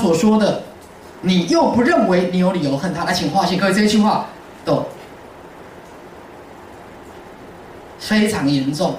[0.00, 0.62] 所说的，
[1.22, 3.04] 你又不认为你有理由恨他。
[3.04, 4.26] 来，请划线，各位这一句话
[4.64, 4.84] 都
[7.98, 8.94] 非常严重。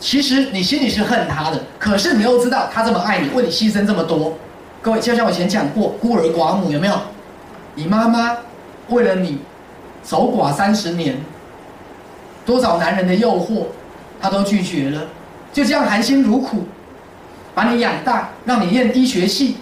[0.00, 4.34] 其实你心里是恨他的，可是你又知道他这么爱你，为你牺牲这么多。
[4.82, 6.94] 各位，就像我以前讲过，孤儿寡母有没有？
[7.74, 8.36] 你妈妈
[8.88, 9.38] 为了你
[10.04, 11.16] 守寡三十年，
[12.44, 13.64] 多少男人的诱惑，
[14.20, 15.00] 她都拒绝了，
[15.52, 16.64] 就这样含辛茹苦
[17.54, 19.58] 把你养大，让你念医学系，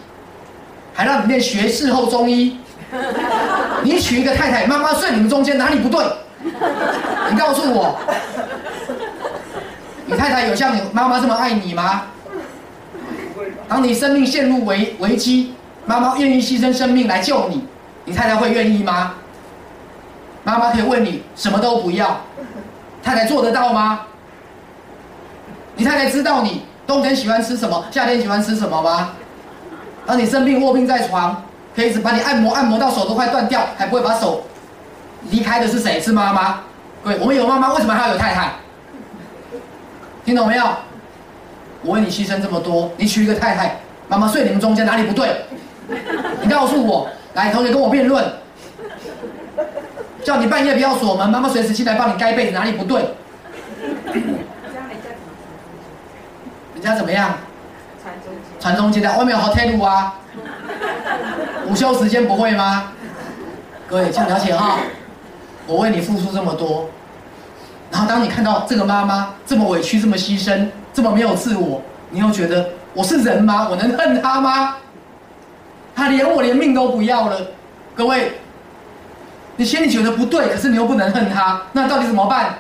[0.94, 2.58] 还让你念学士后中医。
[3.82, 6.04] 你娶一个太太，妈妈睡你们中间哪里不对？
[7.30, 7.98] 你告诉我。
[10.06, 12.02] 你太太有像你妈妈这么爱你吗？
[13.68, 15.54] 当你生命陷入危危机，
[15.86, 17.66] 妈妈愿意牺牲生命来救你，
[18.04, 19.14] 你太太会愿意吗？
[20.44, 22.20] 妈妈可以问你什么都不要，
[23.02, 24.00] 太太做得到吗？
[25.76, 29.12] 你太太知道你冬天喜欢吃什么，夏天喜欢吃什么吗？
[30.04, 31.42] 当你生病卧病在床，
[31.74, 34.44] 可以一直把你按摩按摩到手都快断掉，还不会把手
[35.30, 35.98] 离开的是谁？
[35.98, 36.60] 是妈妈。
[37.02, 38.52] 各位，我们有妈妈，为什么还要有太太？
[40.22, 40.64] 听懂没有？
[41.80, 43.76] 我为你牺牲这么多，你娶一个太太，
[44.08, 45.46] 妈妈睡你们中间哪里不对？
[46.42, 48.22] 你告诉我，来，同学跟我辩论，
[50.22, 53.02] 叫你半夜不要锁门，妈妈随时进来帮你盖被子，哪里不对？
[56.82, 57.36] 人家怎么样？
[58.02, 60.14] 传宗接传宗接代，外面有 hotel 啊？
[61.70, 62.92] 午休时间不会吗？
[63.86, 64.78] 各位，请了解哈，
[65.68, 66.88] 我为你付出这么多。
[67.92, 73.68] 然后，当你看到这个妈妈这么委屈、这么牺牲、这么没有自我，你又觉得我是人吗？
[73.70, 74.74] 我能恨她吗？
[75.94, 77.36] 她连我连命都不要了，
[77.94, 78.32] 各位，
[79.54, 82.56] 你心里觉得不对，可是你又不能恨她，那到底怎么办？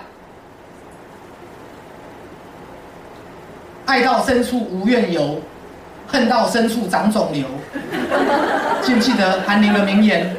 [3.86, 5.40] 爱到深处无怨尤，
[6.06, 7.44] 恨到深处长肿瘤。
[8.82, 10.34] 记不记得韩林的名言？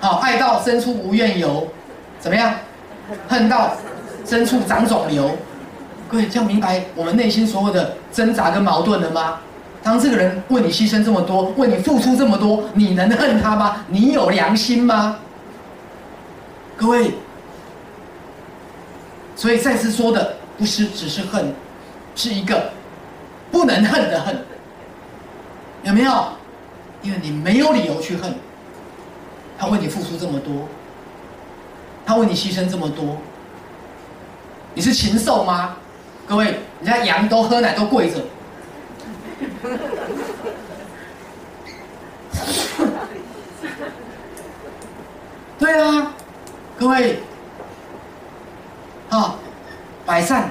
[0.00, 1.68] 好，爱到深处无怨尤。
[2.18, 2.54] 怎么样？
[3.28, 3.76] 恨到
[4.24, 5.36] 深处长肿瘤，
[6.08, 9.40] 各位这样明白我们内心所有的挣扎跟矛盾了吗？
[9.82, 13.84] 当这个人为你牺牲这么多，为你付出这么多，你能恨他吗？
[13.88, 15.18] 你有良心吗？
[16.76, 17.14] 各位，
[19.34, 21.54] 所以再次说的不是只是恨，
[22.14, 22.70] 是一个
[23.50, 24.44] 不能恨的恨，
[25.82, 26.28] 有没有？
[27.02, 28.34] 因为你没有理由去恨，
[29.58, 30.68] 他为你付出这么多。
[32.04, 33.16] 他为你牺牲这么多，
[34.74, 35.76] 你是禽兽吗？
[36.26, 36.46] 各位，
[36.82, 38.20] 人家羊都喝奶都跪着，
[45.60, 46.12] 对啊，
[46.76, 47.20] 各位，
[50.12, 50.50] 百善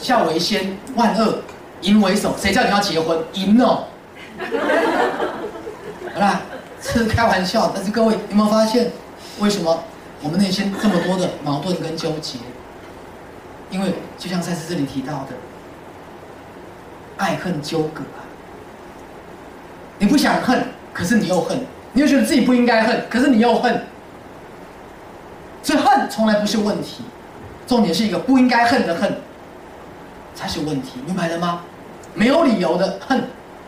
[0.00, 1.40] 孝为先，万恶
[1.80, 3.18] 淫为首，谁叫你要结婚？
[3.32, 3.86] 淫哦，
[6.14, 6.42] 好啦，
[6.80, 8.92] 是开玩笑，但是各位有没有发现，
[9.40, 9.82] 为什么？
[10.22, 12.38] 我们内心这么多的矛盾跟纠结，
[13.68, 15.34] 因为就像赛斯这里提到的，
[17.16, 18.22] 爱恨纠葛啊。
[19.98, 21.58] 你不想恨，可是你又恨，
[21.94, 23.82] 你又觉得自己不应该恨，可是你又恨。
[25.64, 27.02] 所以恨从来不是问题，
[27.72, 29.10] 重点是一个不应该恨的恨
[30.34, 31.62] 才是问题，明白了吗？
[32.12, 33.24] 没有理由的恨，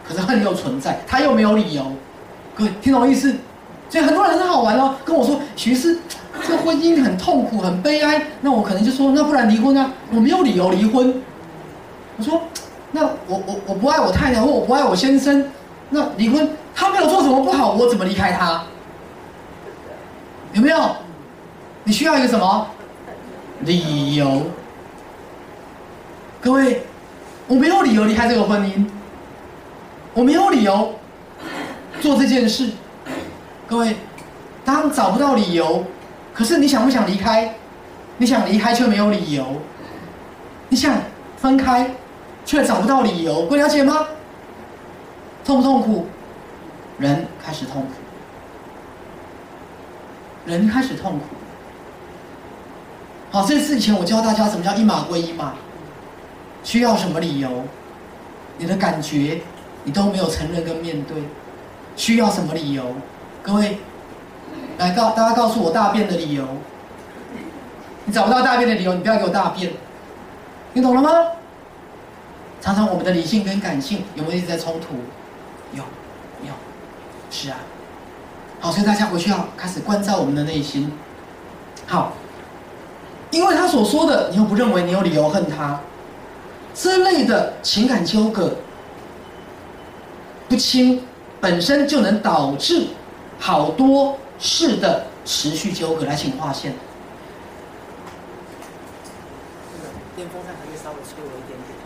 [0.07, 1.91] 可是恨又存在，他又没有理由。
[2.55, 3.35] 各位听懂意思？
[3.89, 5.99] 所以很多人很好玩哦，跟我说徐师。
[6.43, 8.21] 这个婚姻很痛苦，很悲哀。
[8.43, 9.91] 那我可能就说，那不然离婚啊？
[10.13, 11.23] 我没有理由离婚。
[12.19, 12.43] 我说，
[12.91, 15.47] 那我我我不爱我太太，或我不爱我先生，
[15.89, 18.65] 那离婚他没有做什么不好，我怎么离开他？
[20.53, 20.79] 有没有？
[21.85, 22.67] 你需要一个什么
[23.65, 24.43] 理由？
[26.41, 26.83] 各位，
[27.47, 28.87] 我没有理由离开这个婚姻，
[30.13, 30.95] 我没有理由
[32.01, 32.71] 做这件事。
[33.67, 33.97] 各位，
[34.65, 35.85] 当找不到理由。
[36.35, 37.55] 可是你想不想离开？
[38.19, 39.61] 你想离开却没有理由，
[40.69, 40.95] 你想
[41.37, 41.91] 分开
[42.45, 44.07] 却找不到理由，不了解吗？
[45.45, 46.07] 痛不痛苦？
[46.99, 47.89] 人开始痛苦，
[50.47, 51.25] 人开始痛苦。
[53.35, 55.55] 好，这次以前我教大家什么叫一码归一码，
[56.63, 57.51] 需要什么理由？
[58.59, 59.41] 你的感觉
[59.83, 61.17] 你都没有承认跟面对，
[61.97, 62.85] 需要什么理由？
[63.43, 63.79] 各位。
[64.79, 66.47] 来告大家告诉我大便的理由，
[68.05, 69.73] 你找不到大便的理由，你不要给我大便，
[70.73, 71.11] 你懂了吗？
[72.61, 74.95] 常常我们的理性跟感性有没有一直在冲突？
[75.73, 75.83] 有，
[76.47, 76.53] 有，
[77.33, 77.57] 是啊。
[78.61, 80.93] 好，所以大家回去要开始关照我们的内心。
[81.89, 82.13] 好，
[83.35, 85.81] 因为他所说的，你又不认为你有理由恨他，
[86.73, 88.55] 这类的情感纠葛，
[90.49, 91.03] 不清，
[91.41, 92.87] 本身就能导致
[93.41, 96.05] 好多事的持续纠葛。
[96.07, 96.75] 来，请划线。
[100.15, 101.77] 电风扇还可以稍微吹我一点点。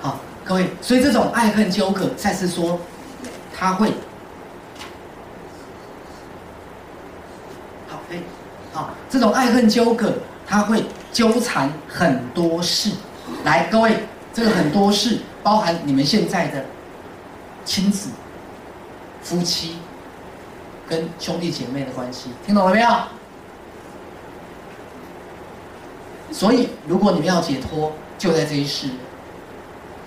[0.00, 2.80] 好，各位，所以这种爱恨纠葛，再次说，
[3.54, 3.90] 他会，
[7.88, 8.16] 好，哎，
[8.72, 10.14] 好，这种爱恨纠葛，
[10.46, 12.92] 他会纠缠很多事。
[13.44, 13.96] 来，各位，
[14.32, 16.64] 这个很多事，包含你们现在的
[17.64, 18.10] 亲子、
[19.22, 19.76] 夫妻
[20.88, 22.88] 跟兄弟姐妹的关系，听懂了没有？
[26.32, 28.88] 所以，如果你们要解脱，就在这一世，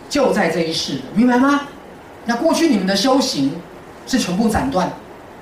[0.10, 1.62] 就在这一世，明白吗？
[2.26, 3.60] 那过去你们的修行
[4.06, 4.92] 是全部斩断，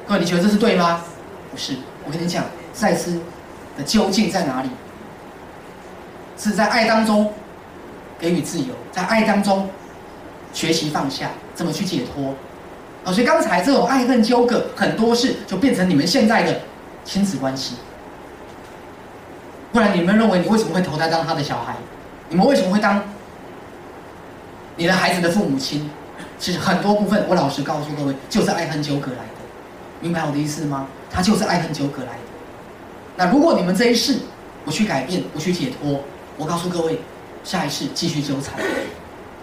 [0.08, 1.04] 各位，你觉得这是对吗？
[1.52, 3.20] 不是，我跟你讲，赛斯
[3.78, 4.70] 的究竟在哪里？
[6.38, 7.34] 是在爱当中
[8.19, 9.69] 给予自由，在爱当中
[10.54, 12.34] 学习放下，怎么去解脱？
[13.04, 16.62] 啊，所以刚才这种爱恨纠葛，很多事就变成你们现在的
[17.04, 17.75] 亲子关系。
[19.72, 21.75] 不然你们认为你为什么会投胎当他的小孩？
[22.30, 23.01] 你们为什么会当
[24.75, 25.89] 你的孩子的父母亲？
[26.39, 29.42] 其实很多部分，我老实告诉各位，就是爱恨纠葛来的。
[30.00, 30.88] 明白我的意思吗？
[31.10, 32.19] 他就是爱恨纠葛来的。
[33.16, 34.19] 那如果你们这一世
[34.63, 36.01] 不去改变，不去解脱，
[36.38, 37.00] 我告诉各位，
[37.44, 38.54] 下一世继续纠缠，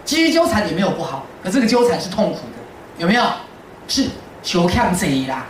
[0.03, 3.23] 继续纠缠也没有不好，可这个纠缠是痛苦的，有没有？
[3.87, 4.07] 是
[4.41, 5.45] 求看贼啦，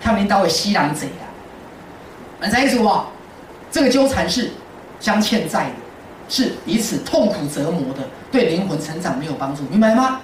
[0.00, 1.28] 看领导为西南贼啦，
[2.40, 2.90] 能在意思不？
[3.70, 4.50] 这个纠缠是
[4.98, 5.74] 相欠债的，
[6.28, 8.02] 是彼此痛苦折磨的，
[8.32, 10.20] 对灵魂成长没有帮助，明白吗？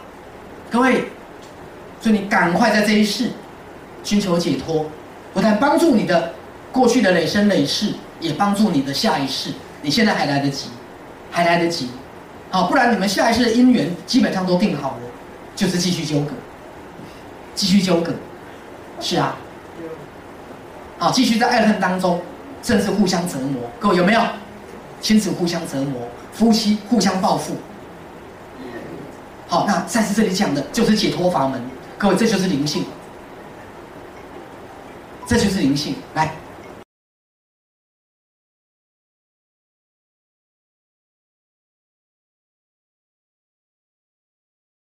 [0.70, 1.04] 各位，
[2.00, 3.30] 所以你赶快在这一世
[4.02, 4.86] 寻求解脱，
[5.32, 6.32] 不但帮助你的
[6.72, 9.52] 过去的累生累世，也帮助你的下一世。
[9.82, 10.68] 你现在还来得及，
[11.30, 11.88] 还来得及，
[12.50, 15.02] 好，不然你们下一世的姻缘基本上都定好了，
[15.54, 16.32] 就是继续纠葛，
[17.54, 18.12] 继续纠葛，
[19.00, 19.36] 是啊，
[20.98, 22.20] 好，继续在爱恨当中，
[22.62, 23.62] 甚至互相折磨。
[23.78, 24.20] 各位有没有？
[25.00, 27.54] 亲子互相折磨，夫妻互相报复。
[29.46, 31.62] 好，那再次这里讲的就是解脱法门，
[31.96, 32.84] 各位这就是灵性，
[35.24, 35.94] 这就是灵性。
[36.14, 36.32] 来，